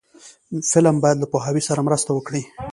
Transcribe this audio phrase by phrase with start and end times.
[0.71, 2.41] فلم باید له پوهاوي سره مرسته وکړي